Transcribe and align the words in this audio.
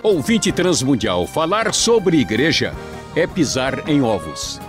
Ouvinte 0.00 0.52
Transmundial, 0.52 1.26
falar 1.26 1.74
sobre 1.74 2.18
igreja 2.18 2.72
é 3.16 3.26
pisar 3.26 3.88
em 3.88 4.00
ovos. 4.00 4.60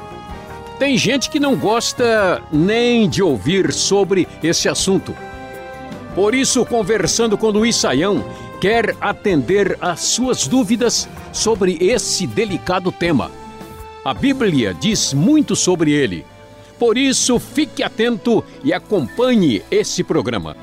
Tem 0.79 0.97
gente 0.97 1.29
que 1.29 1.39
não 1.39 1.55
gosta 1.55 2.41
nem 2.51 3.07
de 3.07 3.21
ouvir 3.21 3.71
sobre 3.71 4.27
esse 4.41 4.67
assunto. 4.67 5.15
Por 6.15 6.33
isso, 6.33 6.65
conversando 6.65 7.37
com 7.37 7.51
Luiz 7.51 7.75
Saião, 7.75 8.25
quer 8.59 8.95
atender 8.99 9.77
às 9.79 9.99
suas 9.99 10.47
dúvidas 10.47 11.07
sobre 11.31 11.77
esse 11.79 12.25
delicado 12.25 12.91
tema. 12.91 13.29
A 14.03 14.15
Bíblia 14.15 14.73
diz 14.73 15.13
muito 15.13 15.55
sobre 15.55 15.91
ele. 15.91 16.25
Por 16.79 16.97
isso, 16.97 17.37
fique 17.37 17.83
atento 17.83 18.43
e 18.63 18.73
acompanhe 18.73 19.61
esse 19.69 20.03
programa. 20.03 20.57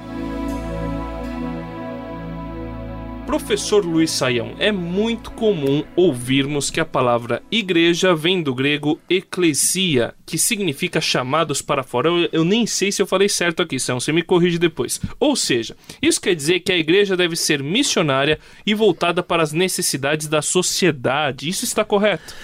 Professor 3.35 3.85
Luiz 3.85 4.13
Saião, 4.13 4.55
é 4.61 4.71
muito 4.71 5.33
comum 5.33 5.83
ouvirmos 5.97 6.71
que 6.71 6.79
a 6.79 6.85
palavra 6.85 7.43
igreja 7.51 8.15
vem 8.15 8.41
do 8.41 8.55
grego 8.55 9.01
eclesia, 9.11 10.15
que 10.25 10.39
significa 10.39 11.01
chamados 11.01 11.61
para 11.61 11.83
fora. 11.83 12.09
Eu, 12.11 12.29
eu, 12.31 12.45
nem 12.45 12.65
sei 12.65 12.93
se 12.93 13.03
eu 13.03 13.09
falei 13.09 13.29
certo 13.29 13.61
aqui, 13.61 13.81
São, 13.81 13.99
você 13.99 14.13
me 14.13 14.23
corrige 14.23 14.57
depois. 14.57 15.01
Ou 15.19 15.35
seja, 15.35 15.77
isso 16.01 16.21
quer 16.21 16.37
dizer 16.37 16.61
que 16.61 16.71
a 16.71 16.79
igreja 16.79 17.17
deve 17.17 17.35
ser 17.35 17.61
missionária 17.61 18.39
e 18.65 18.73
voltada 18.73 19.21
para 19.21 19.43
as 19.43 19.53
necessidades 19.53 20.29
da 20.29 20.41
sociedade. 20.41 21.49
Isso 21.49 21.65
está 21.65 21.85
correto? 21.85 22.37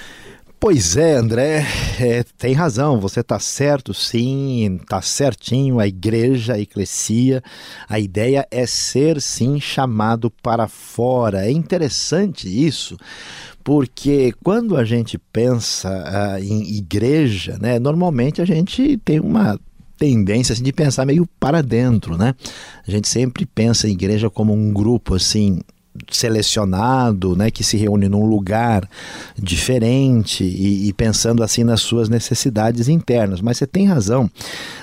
Pois 0.63 0.95
é, 0.95 1.15
André, 1.15 1.65
é, 1.99 2.23
tem 2.37 2.53
razão, 2.53 3.01
você 3.01 3.21
está 3.21 3.39
certo 3.39 3.95
sim, 3.95 4.77
está 4.77 5.01
certinho, 5.01 5.81
a 5.81 5.89
igreja, 5.89 6.53
a 6.53 6.61
eclesia, 6.61 7.43
a 7.89 7.99
ideia 7.99 8.47
é 8.51 8.67
ser 8.67 9.23
sim 9.23 9.59
chamado 9.59 10.31
para 10.31 10.69
fora. 10.69 11.47
É 11.47 11.51
interessante 11.51 12.47
isso, 12.47 12.99
porque 13.65 14.35
quando 14.45 14.77
a 14.77 14.85
gente 14.85 15.17
pensa 15.17 15.89
uh, 15.89 16.45
em 16.45 16.77
igreja, 16.77 17.57
né, 17.59 17.79
normalmente 17.79 18.43
a 18.43 18.45
gente 18.45 18.99
tem 18.99 19.19
uma 19.19 19.59
tendência 19.97 20.53
assim, 20.53 20.63
de 20.63 20.75
pensar 20.75 21.07
meio 21.07 21.27
para 21.41 21.63
dentro, 21.63 22.19
né? 22.19 22.35
A 22.87 22.91
gente 22.91 23.09
sempre 23.09 23.47
pensa 23.47 23.89
em 23.89 23.93
igreja 23.93 24.29
como 24.29 24.53
um 24.53 24.75
grupo 24.75 25.15
assim 25.15 25.61
selecionado, 26.11 27.35
né, 27.35 27.51
que 27.51 27.65
se 27.65 27.77
reúne 27.77 28.09
num 28.09 28.25
lugar 28.25 28.89
diferente 29.37 30.45
e, 30.45 30.89
e, 30.89 30.93
pensando 30.93 31.43
assim 31.43 31.65
nas 31.65 31.81
suas 31.81 32.09
necessidades 32.09 32.89
internas. 32.89 33.41
Mas 33.41 33.59
você 33.59 33.67
tem 33.67 33.87
razão. 33.87 34.31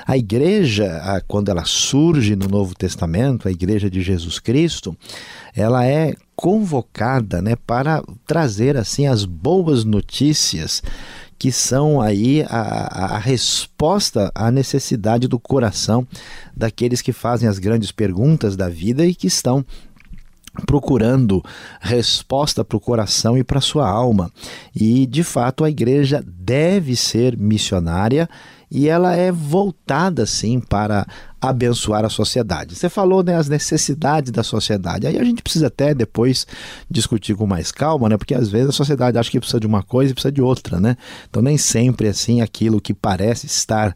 A 0.05 0.17
igreja, 0.17 0.97
a, 0.97 1.22
quando 1.22 1.49
ela 1.49 1.64
surge 1.66 2.36
no 2.36 2.47
Novo 2.47 2.75
Testamento, 2.75 3.47
a 3.47 3.52
igreja 3.52 3.89
de 3.89 4.02
Jesus 4.02 4.38
Cristo, 4.39 4.95
ela 5.55 5.86
é 5.86 6.14
convocada, 6.36 7.42
né, 7.42 7.55
para 7.55 8.03
trazer 8.25 8.77
assim 8.77 9.08
as 9.08 9.25
boas 9.25 9.83
notícias 9.83 10.83
que 11.39 11.52
são 11.52 12.02
aí 12.02 12.44
a, 12.49 13.16
a, 13.16 13.19
resposta 13.19 14.31
à 14.33 14.49
necessidade 14.49 15.27
do 15.27 15.39
coração 15.39 16.08
daqueles 16.55 17.02
que 17.02 17.14
fazem 17.14 17.47
as 17.47 17.59
grandes 17.59 17.92
perguntas 17.92 18.55
da 18.55 18.67
vida 18.67 19.05
e 19.05 19.14
que 19.14 19.27
estão 19.27 19.64
procurando 20.66 21.44
resposta 21.80 22.63
para 22.63 22.77
o 22.77 22.81
coração 22.81 23.38
e 23.38 23.44
para 23.44 23.59
a 23.59 23.61
sua 23.61 23.88
alma. 23.88 24.31
E, 24.75 25.05
de 25.05 25.23
fato, 25.23 25.64
a 25.64 25.69
igreja 25.69 26.23
deve 26.25 26.95
ser 26.95 27.38
missionária 27.38 28.30
e 28.69 28.89
ela 28.89 29.16
é 29.16 29.31
voltada, 29.31 30.25
sim, 30.25 30.59
para 30.59 31.08
abençoar 31.39 32.03
a 32.03 32.09
sociedade. 32.09 32.75
Você 32.75 32.89
falou 32.89 33.23
né, 33.23 33.36
as 33.36 33.47
necessidades 33.47 34.31
da 34.31 34.44
sociedade. 34.44 35.08
Aí 35.08 35.17
a 35.17 35.23
gente 35.23 35.41
precisa 35.41 35.67
até 35.67 35.94
depois 35.94 36.45
discutir 36.89 37.36
com 37.36 37.45
mais 37.45 37.71
calma, 37.71 38.09
né? 38.09 38.17
Porque 38.17 38.33
às 38.33 38.49
vezes 38.49 38.69
a 38.69 38.73
sociedade 38.73 39.17
acha 39.17 39.31
que 39.31 39.39
precisa 39.39 39.59
de 39.59 39.67
uma 39.67 39.83
coisa 39.83 40.11
e 40.11 40.14
precisa 40.14 40.31
de 40.31 40.42
outra, 40.42 40.80
né? 40.80 40.97
Então 41.30 41.42
nem 41.42 41.58
sempre 41.58 42.08
assim 42.09 42.42
aquilo 42.42 42.81
que 42.81 42.93
parece 42.93 43.45
estar 43.45 43.95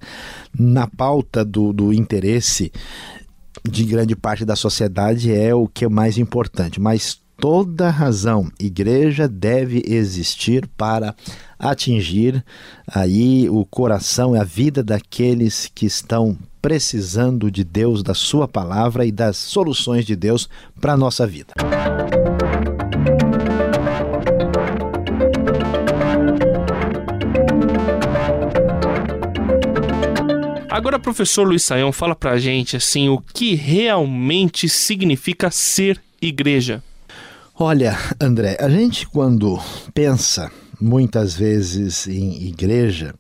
na 0.58 0.88
pauta 0.88 1.44
do, 1.44 1.74
do 1.74 1.92
interesse 1.92 2.72
de 3.64 3.86
grande 3.86 4.16
parte 4.16 4.46
da 4.46 4.56
sociedade 4.56 5.34
é 5.34 5.54
o 5.54 5.68
que 5.68 5.86
é 5.86 5.90
mais 5.90 6.18
importante, 6.18 6.80
mas 6.80 7.20
toda 7.38 7.90
razão, 7.90 8.52
igreja 8.60 9.28
deve 9.28 9.84
existir 9.86 10.68
para 10.78 11.16
atingir 11.58 12.46
aí 12.88 13.50
o 13.50 13.66
coração 13.66 14.36
e 14.36 14.40
a 14.40 14.44
vida 14.44 14.84
daqueles 14.84 15.70
que 15.74 15.86
estão 15.86 16.38
precisando 16.62 17.50
de 17.50 17.64
Deus, 17.64 18.04
da 18.04 18.14
sua 18.14 18.48
palavra 18.48 19.06
e 19.06 19.12
das 19.12 19.38
soluções 19.38 20.06
de 20.06 20.16
Deus 20.16 20.48
para 20.80 20.94
a 20.94 20.98
nossa 20.98 21.26
vida. 21.26 21.54
Agora, 30.82 30.98
professor 30.98 31.48
Luiz 31.48 31.62
Saião, 31.62 31.92
fala 31.92 32.16
pra 32.16 32.40
gente 32.40 32.76
assim 32.76 33.08
o 33.08 33.20
que 33.20 33.54
realmente 33.54 34.68
significa 34.68 35.52
ser 35.52 36.02
igreja. 36.20 36.82
Olha, 37.54 37.96
André, 38.20 38.58
a 38.60 38.68
gente 38.68 39.06
quando 39.06 39.60
pensa 39.94 40.52
muitas 40.82 41.36
vezes 41.36 42.08
em 42.08 42.48
igreja, 42.48 43.14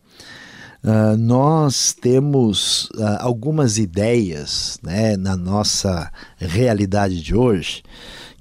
uh, 0.83 1.15
nós 1.15 1.93
temos 1.93 2.85
uh, 2.95 3.17
algumas 3.19 3.77
ideias 3.77 4.79
né, 4.81 5.15
na 5.15 5.37
nossa 5.37 6.11
realidade 6.39 7.21
de 7.21 7.35
hoje 7.35 7.83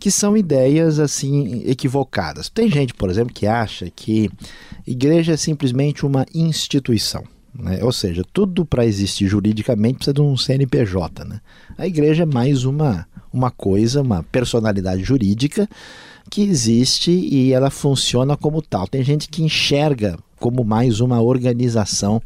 que 0.01 0.11
são 0.11 0.35
ideias 0.35 0.99
assim 0.99 1.63
equivocadas. 1.67 2.49
Tem 2.49 2.71
gente, 2.71 2.95
por 2.95 3.11
exemplo, 3.11 3.35
que 3.35 3.47
acha 3.47 3.91
que 3.91 4.31
igreja 4.87 5.35
é 5.35 5.37
simplesmente 5.37 6.07
uma 6.07 6.25
instituição. 6.35 7.23
Né? 7.55 7.83
Ou 7.83 7.93
seja, 7.93 8.23
tudo 8.33 8.65
para 8.65 8.87
existir 8.87 9.27
juridicamente 9.27 9.97
precisa 9.97 10.15
de 10.15 10.21
um 10.21 10.37
CNPJ. 10.37 11.25
Né? 11.25 11.41
A 11.77 11.87
igreja 11.87 12.23
é 12.23 12.27
mais 12.27 12.65
uma, 12.65 13.07
uma 13.33 13.51
coisa, 13.51 14.03
uma 14.03 14.23
personalidade 14.23 15.03
jurídica 15.03 15.69
que 16.31 16.43
existe 16.43 17.11
e 17.11 17.53
ela 17.53 17.71
funciona 17.71 18.37
como 18.37 18.63
tal. 18.63 18.87
Tem 18.87 19.03
gente 19.03 19.29
que 19.29 19.43
enxerga 19.43 20.17
como 20.39 20.65
mais 20.65 21.01
uma 21.01 21.21
organização 21.21 22.23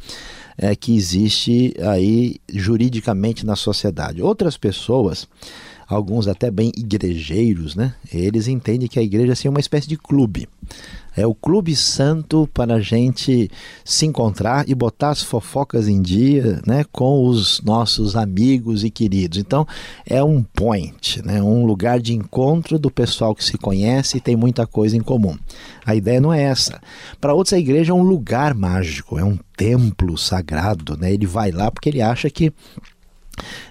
é, 0.56 0.76
que 0.76 0.94
existe 0.94 1.74
aí 1.80 2.36
juridicamente 2.52 3.44
na 3.44 3.56
sociedade. 3.56 4.22
Outras 4.22 4.56
pessoas, 4.56 5.26
alguns 5.88 6.28
até 6.28 6.50
bem 6.50 6.70
igrejeiros, 6.76 7.74
né? 7.74 7.94
Eles 8.12 8.46
entendem 8.46 8.88
que 8.88 8.98
a 8.98 9.02
igreja 9.02 9.32
assim, 9.32 9.48
é 9.48 9.50
uma 9.50 9.60
espécie 9.60 9.88
de 9.88 9.96
clube. 9.96 10.48
É 11.16 11.26
o 11.26 11.34
clube 11.34 11.76
santo 11.76 12.48
para 12.52 12.74
a 12.74 12.80
gente 12.80 13.50
se 13.84 14.06
encontrar 14.06 14.68
e 14.68 14.74
botar 14.74 15.10
as 15.10 15.22
fofocas 15.22 15.88
em 15.88 16.02
dia 16.02 16.60
né, 16.66 16.84
com 16.90 17.26
os 17.26 17.60
nossos 17.62 18.16
amigos 18.16 18.84
e 18.84 18.90
queridos. 18.90 19.38
Então, 19.38 19.66
é 20.04 20.22
um 20.22 20.42
point, 20.42 21.24
né, 21.24 21.42
um 21.42 21.64
lugar 21.64 22.00
de 22.00 22.14
encontro 22.14 22.78
do 22.78 22.90
pessoal 22.90 23.34
que 23.34 23.44
se 23.44 23.56
conhece 23.56 24.16
e 24.16 24.20
tem 24.20 24.36
muita 24.36 24.66
coisa 24.66 24.96
em 24.96 25.00
comum. 25.00 25.36
A 25.86 25.94
ideia 25.94 26.20
não 26.20 26.32
é 26.32 26.42
essa. 26.42 26.80
Para 27.20 27.34
outros, 27.34 27.52
a 27.52 27.58
igreja 27.58 27.92
é 27.92 27.94
um 27.94 28.02
lugar 28.02 28.54
mágico, 28.54 29.18
é 29.18 29.24
um 29.24 29.38
templo 29.56 30.18
sagrado. 30.18 30.96
Né? 30.96 31.12
Ele 31.12 31.26
vai 31.26 31.50
lá 31.50 31.70
porque 31.70 31.88
ele 31.88 32.02
acha 32.02 32.28
que 32.28 32.52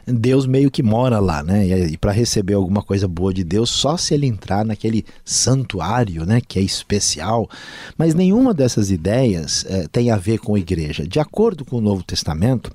Deus 0.06 0.46
meio 0.46 0.70
que 0.70 0.84
mora 0.84 1.20
lá, 1.20 1.44
né? 1.44 1.66
E, 1.68 1.98
para 1.98 2.12
receber 2.12 2.54
alguma 2.54 2.82
coisa 2.82 3.08
boa 3.08 3.34
de 3.34 3.44
Deus, 3.44 3.70
só 3.70 3.98
se 3.98 4.14
ele 4.14 4.28
entrar 4.28 4.66
naquele 4.66 5.06
santuário, 5.24 6.26
né? 6.26 6.42
Que 6.46 6.60
é 6.60 6.62
especial. 6.62 7.50
Mas 7.98 8.14
nenhuma 8.14 8.54
dessas 8.54 8.92
ideias 8.92 9.66
é, 9.68 9.88
tem 9.92 10.12
a 10.12 10.18
ver 10.18 10.40
com 10.40 10.58
igreja. 10.58 11.08
De 11.08 11.20
acordo 11.20 11.64
com 11.66 11.78
o 11.78 11.82
Novo 11.82 12.04
Testamento, 12.04 12.72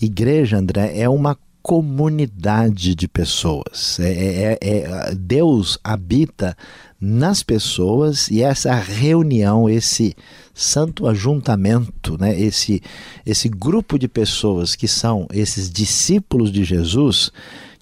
igreja, 0.00 0.58
André, 0.58 0.98
é 0.98 1.08
uma 1.08 1.38
comunidade 1.66 2.94
de 2.94 3.08
pessoas. 3.08 3.98
É, 3.98 4.12
é, 4.12 4.58
é, 4.60 4.78
é 4.78 5.14
Deus 5.16 5.78
habita 5.82 6.56
nas 7.00 7.42
pessoas 7.42 8.28
e 8.28 8.42
essa 8.42 8.74
reunião, 8.74 9.68
esse 9.68 10.14
santo 10.54 11.06
ajuntamento, 11.06 12.16
né, 12.18 12.38
esse, 12.40 12.82
esse 13.24 13.48
grupo 13.48 13.98
de 13.98 14.08
pessoas 14.08 14.74
que 14.74 14.88
são 14.88 15.26
esses 15.32 15.70
discípulos 15.70 16.50
de 16.50 16.64
Jesus, 16.64 17.30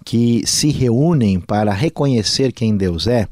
que 0.04 0.46
se 0.46 0.70
reúnem 0.70 1.40
para 1.40 1.72
reconhecer 1.72 2.52
quem 2.52 2.76
Deus 2.76 3.06
é 3.06 3.26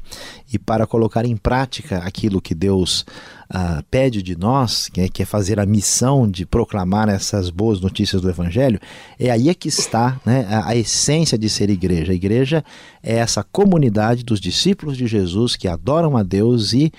e 0.51 0.57
para 0.57 0.87
colocar 0.87 1.25
em 1.25 1.37
prática 1.37 1.97
aquilo 1.99 2.41
que 2.41 2.55
Deus 2.55 3.05
uh, 3.49 3.83
pede 3.89 4.21
de 4.21 4.35
nós, 4.35 4.89
que 4.89 5.01
é, 5.01 5.07
que 5.07 5.23
é, 5.23 5.25
fazer 5.25 5.59
a 5.59 5.65
missão 5.65 6.29
de 6.29 6.45
proclamar 6.45 7.09
essas 7.09 7.49
boas 7.49 7.79
notícias 7.79 8.21
do 8.21 8.29
Evangelho, 8.29 8.79
é 9.19 9.29
aí 9.29 9.49
é 9.49 9.53
que 9.53 9.67
está 9.67 10.19
né, 10.25 10.47
a, 10.49 10.69
a 10.69 10.75
essência 10.75 11.37
de 11.37 11.49
ser 11.49 11.69
igreja. 11.69 12.11
A 12.11 12.15
igreja 12.15 12.63
é 13.01 13.15
essa 13.15 13.43
comunidade 13.43 14.23
dos 14.23 14.39
discípulos 14.39 14.97
de 14.97 15.07
Jesus 15.07 15.55
que 15.55 15.67
adoram 15.67 16.17
a 16.17 16.23
Deus 16.23 16.73
e 16.73 16.91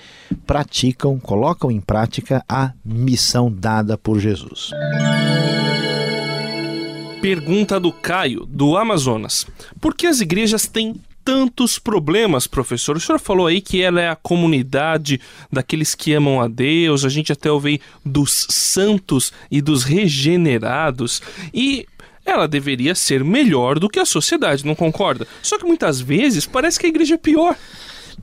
praticam, 0.45 1.19
colocam 1.19 1.69
em 1.69 1.81
prática 1.81 2.43
a 2.47 2.71
missão 2.83 3.51
dada 3.51 3.97
por 3.97 4.19
Jesus. 4.19 4.71
Pergunta 7.25 7.79
do 7.79 7.91
Caio, 7.91 8.45
do 8.45 8.77
Amazonas: 8.77 9.47
Por 9.81 9.95
que 9.95 10.05
as 10.05 10.21
igrejas 10.21 10.67
têm 10.67 10.93
tantos 11.23 11.79
problemas, 11.79 12.45
professor? 12.45 12.97
O 12.97 12.99
senhor 12.99 13.17
falou 13.17 13.47
aí 13.47 13.61
que 13.61 13.81
ela 13.81 13.99
é 13.99 14.07
a 14.07 14.15
comunidade 14.15 15.19
daqueles 15.51 15.95
que 15.95 16.13
amam 16.13 16.39
a 16.39 16.47
Deus, 16.47 17.03
a 17.03 17.09
gente 17.09 17.33
até 17.33 17.51
ouve 17.51 17.81
dos 18.05 18.45
santos 18.51 19.33
e 19.49 19.59
dos 19.59 19.83
regenerados. 19.83 21.19
E 21.51 21.87
ela 22.23 22.47
deveria 22.47 22.93
ser 22.93 23.23
melhor 23.23 23.79
do 23.79 23.89
que 23.89 23.99
a 23.99 24.05
sociedade, 24.05 24.63
não 24.63 24.75
concorda? 24.75 25.27
Só 25.41 25.57
que 25.57 25.65
muitas 25.65 25.99
vezes 25.99 26.45
parece 26.45 26.79
que 26.79 26.85
a 26.85 26.89
igreja 26.89 27.15
é 27.15 27.17
pior. 27.17 27.57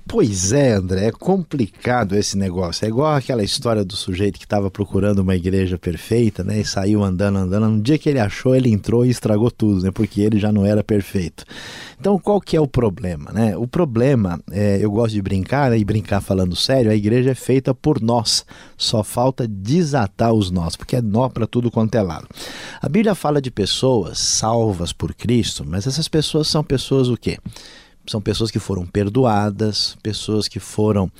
Pois 0.06 0.52
é, 0.52 0.72
André, 0.72 1.06
é 1.06 1.12
complicado 1.12 2.16
esse 2.16 2.36
negócio. 2.36 2.84
É 2.84 2.88
igual 2.88 3.14
aquela 3.14 3.42
história 3.42 3.84
do 3.84 3.96
sujeito 3.96 4.38
que 4.38 4.44
estava 4.44 4.70
procurando 4.70 5.20
uma 5.20 5.34
igreja 5.34 5.78
perfeita, 5.78 6.42
né? 6.44 6.60
E 6.60 6.64
saiu 6.64 7.02
andando, 7.02 7.38
andando. 7.38 7.68
No 7.68 7.80
dia 7.80 7.98
que 7.98 8.08
ele 8.08 8.18
achou, 8.18 8.54
ele 8.54 8.70
entrou 8.70 9.06
e 9.06 9.10
estragou 9.10 9.50
tudo, 9.50 9.82
né? 9.82 9.90
Porque 9.90 10.20
ele 10.20 10.38
já 10.38 10.52
não 10.52 10.66
era 10.66 10.82
perfeito. 10.84 11.44
Então, 11.98 12.18
qual 12.18 12.40
que 12.40 12.56
é 12.56 12.60
o 12.60 12.66
problema, 12.66 13.30
né? 13.32 13.56
O 13.56 13.66
problema, 13.66 14.40
é, 14.50 14.78
eu 14.80 14.90
gosto 14.90 15.14
de 15.14 15.22
brincar, 15.22 15.70
né? 15.70 15.78
E 15.78 15.84
brincar 15.84 16.20
falando 16.20 16.56
sério, 16.56 16.90
a 16.90 16.94
igreja 16.94 17.30
é 17.30 17.34
feita 17.34 17.74
por 17.74 18.00
nós. 18.00 18.44
Só 18.76 19.02
falta 19.04 19.46
desatar 19.46 20.32
os 20.32 20.50
nós, 20.50 20.74
porque 20.74 20.96
é 20.96 21.02
nó 21.02 21.28
para 21.28 21.46
tudo 21.46 21.70
quanto 21.70 21.94
é 21.94 22.02
lado. 22.02 22.26
A 22.80 22.88
Bíblia 22.88 23.14
fala 23.14 23.40
de 23.40 23.50
pessoas 23.50 24.18
salvas 24.18 24.92
por 24.92 25.14
Cristo, 25.14 25.64
mas 25.66 25.86
essas 25.86 26.08
pessoas 26.08 26.48
são 26.48 26.64
pessoas 26.64 27.08
o 27.08 27.16
quê? 27.16 27.38
São 28.06 28.20
pessoas 28.20 28.50
que 28.50 28.58
foram 28.58 28.84
perdoadas, 28.84 29.96
pessoas 30.02 30.48
que 30.48 30.58
foram 30.58 31.10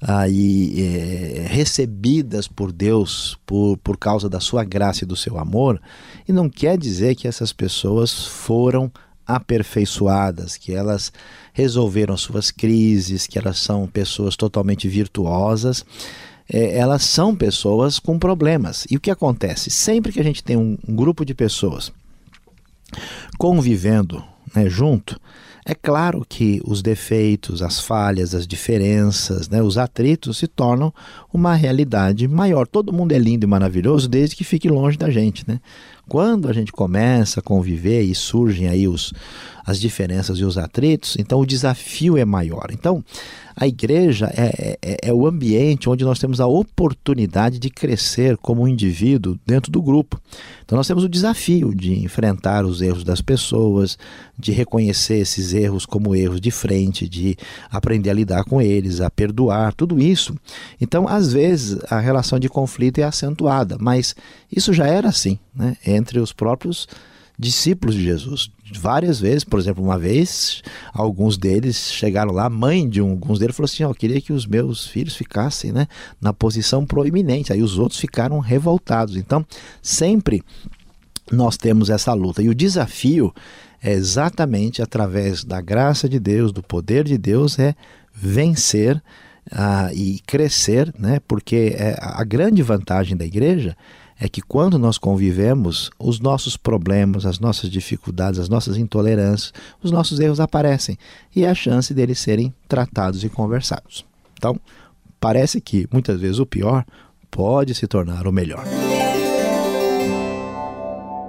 aí 0.00 0.74
é, 0.76 1.46
recebidas 1.48 2.48
por 2.48 2.72
Deus 2.72 3.38
por, 3.46 3.76
por 3.78 3.96
causa 3.96 4.28
da 4.28 4.40
sua 4.40 4.64
graça 4.64 5.04
e 5.04 5.06
do 5.06 5.16
seu 5.16 5.38
amor, 5.38 5.80
e 6.28 6.32
não 6.32 6.48
quer 6.48 6.76
dizer 6.76 7.14
que 7.14 7.28
essas 7.28 7.52
pessoas 7.52 8.26
foram 8.26 8.90
aperfeiçoadas, 9.26 10.56
que 10.56 10.72
elas 10.72 11.12
resolveram 11.52 12.16
suas 12.16 12.50
crises, 12.50 13.26
que 13.26 13.38
elas 13.38 13.58
são 13.58 13.86
pessoas 13.86 14.36
totalmente 14.36 14.88
virtuosas. 14.88 15.84
É, 16.52 16.76
elas 16.76 17.04
são 17.04 17.36
pessoas 17.36 17.98
com 18.00 18.18
problemas. 18.18 18.84
E 18.90 18.96
o 18.96 19.00
que 19.00 19.10
acontece? 19.10 19.70
Sempre 19.70 20.12
que 20.12 20.20
a 20.20 20.24
gente 20.24 20.42
tem 20.42 20.56
um, 20.56 20.76
um 20.86 20.94
grupo 20.94 21.24
de 21.24 21.34
pessoas 21.34 21.92
convivendo 23.38 24.22
né, 24.54 24.68
junto, 24.68 25.20
é 25.64 25.74
claro 25.74 26.26
que 26.28 26.60
os 26.64 26.82
defeitos, 26.82 27.62
as 27.62 27.78
falhas, 27.78 28.34
as 28.34 28.46
diferenças, 28.46 29.48
né, 29.48 29.62
os 29.62 29.78
atritos 29.78 30.38
se 30.38 30.48
tornam 30.48 30.92
uma 31.32 31.54
realidade 31.54 32.26
maior. 32.26 32.66
Todo 32.66 32.92
mundo 32.92 33.12
é 33.12 33.18
lindo 33.18 33.46
e 33.46 33.48
maravilhoso 33.48 34.08
desde 34.08 34.34
que 34.34 34.42
fique 34.42 34.68
longe 34.68 34.98
da 34.98 35.08
gente. 35.08 35.44
Né? 35.46 35.60
Quando 36.08 36.48
a 36.48 36.52
gente 36.52 36.72
começa 36.72 37.40
a 37.40 37.42
conviver 37.42 38.02
e 38.02 38.14
surgem 38.14 38.68
aí 38.68 38.88
os, 38.88 39.12
as 39.64 39.80
diferenças 39.80 40.38
e 40.38 40.44
os 40.44 40.58
atritos, 40.58 41.16
então 41.18 41.40
o 41.40 41.46
desafio 41.46 42.16
é 42.16 42.24
maior. 42.24 42.66
Então, 42.70 43.04
a 43.54 43.66
igreja 43.66 44.32
é, 44.34 44.78
é, 44.82 44.98
é, 45.02 45.12
o 45.12 45.26
ambiente 45.26 45.88
onde 45.88 46.04
nós 46.04 46.18
temos 46.18 46.40
a 46.40 46.46
oportunidade 46.46 47.58
de 47.58 47.68
crescer 47.70 48.36
como 48.38 48.62
um 48.62 48.68
indivíduo 48.68 49.38
dentro 49.46 49.70
do 49.70 49.82
grupo. 49.82 50.20
Então, 50.64 50.76
nós 50.76 50.86
temos 50.86 51.04
o 51.04 51.08
desafio 51.08 51.74
de 51.74 52.02
enfrentar 52.02 52.64
os 52.64 52.80
erros 52.80 53.04
das 53.04 53.20
pessoas, 53.20 53.98
de 54.38 54.52
reconhecer 54.52 55.18
esses 55.18 55.52
erros 55.52 55.84
como 55.84 56.16
erros 56.16 56.40
de 56.40 56.50
frente, 56.50 57.08
de 57.08 57.36
aprender 57.70 58.10
a 58.10 58.14
lidar 58.14 58.44
com 58.44 58.60
eles, 58.60 59.00
a 59.00 59.10
perdoar, 59.10 59.74
tudo 59.74 60.00
isso. 60.00 60.34
Então, 60.80 61.06
às 61.06 61.32
vezes, 61.32 61.78
a 61.90 62.00
relação 62.00 62.38
de 62.38 62.48
conflito 62.48 62.98
é 62.98 63.04
acentuada, 63.04 63.76
mas 63.78 64.14
isso 64.50 64.72
já 64.72 64.86
era 64.86 65.08
assim 65.08 65.38
né, 65.54 65.76
entre 65.92 66.18
os 66.18 66.32
próprios 66.32 66.88
discípulos 67.38 67.94
de 67.94 68.04
Jesus. 68.04 68.50
Várias 68.74 69.20
vezes, 69.20 69.44
por 69.44 69.58
exemplo, 69.58 69.82
uma 69.82 69.98
vez, 69.98 70.62
alguns 70.92 71.36
deles 71.36 71.92
chegaram 71.92 72.32
lá, 72.32 72.48
mãe 72.48 72.88
de 72.88 73.02
um, 73.02 73.10
alguns 73.10 73.38
deles 73.38 73.56
falou 73.56 73.66
assim: 73.66 73.84
oh, 73.84 73.90
Eu 73.90 73.94
queria 73.94 74.20
que 74.20 74.32
os 74.32 74.46
meus 74.46 74.86
filhos 74.86 75.14
ficassem 75.14 75.72
né, 75.72 75.86
na 76.20 76.32
posição 76.32 76.86
proeminente. 76.86 77.52
Aí 77.52 77.62
os 77.62 77.78
outros 77.78 78.00
ficaram 78.00 78.38
revoltados. 78.38 79.16
Então, 79.16 79.44
sempre 79.82 80.42
nós 81.30 81.56
temos 81.56 81.90
essa 81.90 82.12
luta. 82.14 82.42
E 82.42 82.48
o 82.48 82.54
desafio 82.54 83.34
é 83.82 83.92
exatamente 83.92 84.80
através 84.80 85.44
da 85.44 85.60
graça 85.60 86.08
de 86.08 86.18
Deus, 86.18 86.52
do 86.52 86.62
poder 86.62 87.04
de 87.04 87.18
Deus, 87.18 87.58
é 87.58 87.74
vencer 88.14 89.02
uh, 89.50 89.92
e 89.92 90.20
crescer, 90.26 90.94
né? 90.98 91.20
porque 91.26 91.74
é, 91.76 91.96
a 92.00 92.22
grande 92.24 92.62
vantagem 92.62 93.16
da 93.16 93.24
igreja 93.24 93.76
é 94.24 94.28
que 94.28 94.40
quando 94.40 94.78
nós 94.78 94.98
convivemos, 94.98 95.90
os 95.98 96.20
nossos 96.20 96.56
problemas, 96.56 97.26
as 97.26 97.40
nossas 97.40 97.68
dificuldades, 97.68 98.38
as 98.38 98.48
nossas 98.48 98.76
intolerâncias, 98.76 99.52
os 99.82 99.90
nossos 99.90 100.20
erros 100.20 100.38
aparecem 100.38 100.96
e 101.34 101.44
é 101.44 101.50
a 101.50 101.54
chance 101.56 101.92
deles 101.92 102.20
serem 102.20 102.54
tratados 102.68 103.24
e 103.24 103.28
conversados. 103.28 104.04
Então, 104.38 104.60
parece 105.18 105.60
que 105.60 105.88
muitas 105.92 106.20
vezes 106.20 106.38
o 106.38 106.46
pior 106.46 106.84
pode 107.32 107.74
se 107.74 107.84
tornar 107.88 108.28
o 108.28 108.32
melhor. 108.32 108.64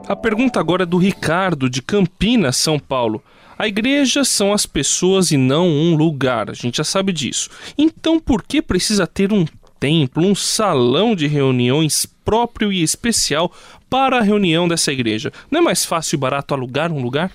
A 0.07 0.15
pergunta 0.15 0.59
agora 0.59 0.83
é 0.83 0.85
do 0.85 0.97
Ricardo, 0.97 1.67
de 1.67 1.81
Campinas, 1.81 2.57
São 2.57 2.77
Paulo. 2.77 3.23
A 3.57 3.67
igreja 3.67 4.23
são 4.23 4.53
as 4.53 4.67
pessoas 4.67 5.31
e 5.31 5.37
não 5.37 5.67
um 5.67 5.95
lugar, 5.95 6.47
a 6.47 6.53
gente 6.53 6.77
já 6.77 6.83
sabe 6.83 7.11
disso. 7.11 7.49
Então 7.75 8.19
por 8.19 8.43
que 8.43 8.61
precisa 8.61 9.07
ter 9.07 9.33
um 9.33 9.47
templo, 9.83 10.25
um 10.25 10.33
salão 10.33 11.13
de 11.13 11.27
reuniões 11.27 12.05
próprio 12.23 12.71
e 12.71 12.81
especial 12.81 13.51
para 13.89 14.19
a 14.19 14.21
reunião 14.21 14.65
dessa 14.65 14.93
igreja. 14.93 15.29
Não 15.51 15.59
é 15.59 15.61
mais 15.61 15.83
fácil 15.83 16.15
e 16.15 16.17
barato 16.17 16.53
alugar 16.53 16.89
um 16.89 17.01
lugar? 17.01 17.29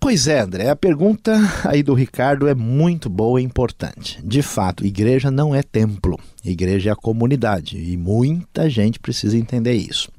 Pois 0.00 0.26
é, 0.26 0.40
André, 0.40 0.70
a 0.70 0.76
pergunta 0.76 1.38
aí 1.64 1.82
do 1.82 1.92
Ricardo 1.92 2.48
é 2.48 2.54
muito 2.54 3.10
boa 3.10 3.42
e 3.42 3.44
importante. 3.44 4.18
De 4.24 4.40
fato, 4.40 4.86
igreja 4.86 5.30
não 5.30 5.54
é 5.54 5.62
templo, 5.62 6.18
igreja 6.42 6.88
é 6.88 6.92
a 6.94 6.96
comunidade 6.96 7.76
e 7.76 7.94
muita 7.98 8.70
gente 8.70 8.98
precisa 8.98 9.36
entender 9.36 9.74
isso. 9.74 10.10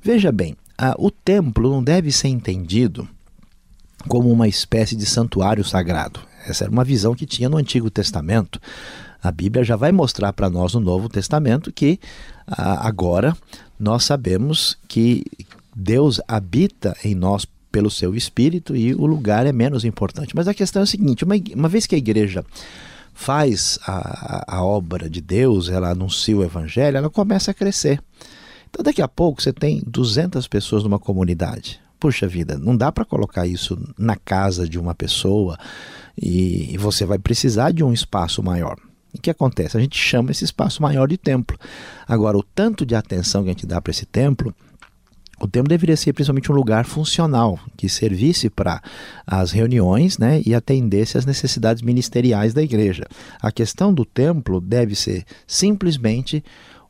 Veja 0.00 0.32
bem, 0.32 0.56
a, 0.78 0.94
o 0.96 1.10
templo 1.10 1.68
não 1.68 1.84
deve 1.84 2.10
ser 2.10 2.28
entendido 2.28 3.06
como 4.08 4.32
uma 4.32 4.48
espécie 4.48 4.96
de 4.96 5.04
santuário 5.04 5.62
sagrado. 5.62 6.20
Essa 6.46 6.64
era 6.64 6.72
uma 6.72 6.84
visão 6.84 7.14
que 7.14 7.26
tinha 7.26 7.50
no 7.50 7.58
Antigo 7.58 7.90
Testamento. 7.90 8.58
A 9.22 9.32
Bíblia 9.32 9.64
já 9.64 9.76
vai 9.76 9.92
mostrar 9.92 10.32
para 10.32 10.48
nós 10.48 10.74
no 10.74 10.80
Novo 10.80 11.08
Testamento 11.08 11.72
que 11.72 11.98
agora 12.46 13.36
nós 13.78 14.04
sabemos 14.04 14.78
que 14.86 15.24
Deus 15.74 16.20
habita 16.26 16.96
em 17.04 17.14
nós 17.14 17.46
pelo 17.70 17.90
seu 17.90 18.14
espírito 18.14 18.74
e 18.74 18.94
o 18.94 19.06
lugar 19.06 19.46
é 19.46 19.52
menos 19.52 19.84
importante. 19.84 20.34
Mas 20.34 20.48
a 20.48 20.54
questão 20.54 20.80
é 20.80 20.84
a 20.84 20.86
seguinte: 20.86 21.24
uma, 21.24 21.34
uma 21.54 21.68
vez 21.68 21.86
que 21.86 21.94
a 21.94 21.98
igreja 21.98 22.44
faz 23.12 23.78
a, 23.86 24.56
a 24.56 24.64
obra 24.64 25.10
de 25.10 25.20
Deus, 25.20 25.68
ela 25.68 25.90
anuncia 25.90 26.36
o 26.36 26.44
evangelho, 26.44 26.96
ela 26.96 27.10
começa 27.10 27.50
a 27.50 27.54
crescer. 27.54 28.00
Então 28.70 28.82
daqui 28.82 29.02
a 29.02 29.08
pouco 29.08 29.42
você 29.42 29.52
tem 29.52 29.82
200 29.86 30.46
pessoas 30.46 30.84
numa 30.84 30.98
comunidade. 30.98 31.80
Puxa 31.98 32.28
vida, 32.28 32.56
não 32.56 32.76
dá 32.76 32.92
para 32.92 33.04
colocar 33.04 33.46
isso 33.46 33.76
na 33.98 34.14
casa 34.14 34.68
de 34.68 34.78
uma 34.78 34.94
pessoa 34.94 35.58
e 36.16 36.76
você 36.78 37.04
vai 37.04 37.18
precisar 37.18 37.72
de 37.72 37.82
um 37.82 37.92
espaço 37.92 38.40
maior. 38.42 38.76
O 39.18 39.20
que 39.20 39.30
acontece? 39.30 39.76
A 39.76 39.80
gente 39.80 39.98
chama 39.98 40.30
esse 40.30 40.44
espaço 40.44 40.80
maior 40.80 41.08
de 41.08 41.18
templo. 41.18 41.58
Agora, 42.06 42.38
o 42.38 42.42
tanto 42.42 42.86
de 42.86 42.94
atenção 42.94 43.42
que 43.42 43.50
a 43.50 43.52
gente 43.52 43.66
dá 43.66 43.80
para 43.80 43.90
esse 43.90 44.06
templo, 44.06 44.54
o 45.40 45.46
templo 45.46 45.68
deveria 45.68 45.96
ser 45.96 46.12
principalmente 46.12 46.50
um 46.50 46.54
lugar 46.54 46.84
funcional, 46.84 47.58
que 47.76 47.88
servisse 47.88 48.48
para 48.48 48.80
as 49.26 49.50
reuniões 49.50 50.18
né, 50.18 50.40
e 50.44 50.54
atendesse 50.54 51.18
às 51.18 51.26
necessidades 51.26 51.82
ministeriais 51.82 52.54
da 52.54 52.62
igreja. 52.62 53.06
A 53.40 53.50
questão 53.50 53.92
do 53.92 54.04
templo 54.04 54.60
deve 54.60 54.94
ser 54.94 55.24
simplesmente 55.46 56.42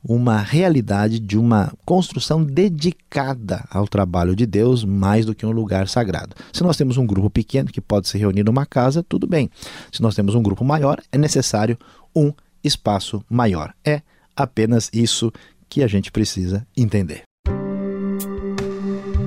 uma 0.03 0.39
realidade 0.39 1.19
de 1.19 1.37
uma 1.37 1.73
construção 1.85 2.43
dedicada 2.43 3.65
ao 3.71 3.87
trabalho 3.87 4.35
de 4.35 4.47
Deus 4.47 4.85
mais 4.85 5.27
do 5.27 5.35
que 5.35 5.45
um 5.45 5.51
lugar 5.51 5.89
sagrado. 5.89 6.37
Se 6.53 6.63
nós 6.63 6.77
temos 6.77 6.97
um 6.97 7.07
grupo 7.07 7.29
pequeno 7.29 7.71
que 7.71 7.81
pode 7.81 8.09
se 8.09 8.17
reunir 8.17 8.45
numa 8.45 8.65
casa, 8.65 9.05
tudo 9.07 9.27
bem. 9.27 9.51
Se 9.93 10.01
nós 10.01 10.15
temos 10.15 10.35
um 10.35 10.43
grupo 10.43 10.65
maior, 10.65 11.03
é 11.11 11.19
necessário 11.19 11.77
um 12.15 12.33
espaço 12.63 13.25
maior. 13.29 13.73
É 13.85 14.03
apenas 14.37 14.91
isso 14.93 15.33
que 15.69 15.83
a 15.83 15.87
gente 15.87 16.11
precisa 16.11 16.67
entender. 16.77 17.23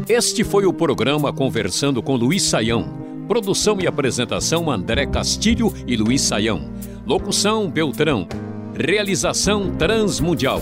Este 0.07 0.43
foi 0.43 0.65
o 0.65 0.73
programa 0.73 1.31
Conversando 1.31 2.01
com 2.01 2.15
Luiz 2.15 2.43
Saião. 2.43 3.01
Produção 3.27 3.79
e 3.79 3.87
apresentação 3.87 4.69
André 4.69 5.05
Castilho 5.05 5.73
e 5.87 5.95
Luiz 5.95 6.21
Saião. 6.21 6.69
Locução 7.05 7.69
Beltrão. 7.69 8.27
Realização 8.75 9.75
Transmundial. 9.75 10.61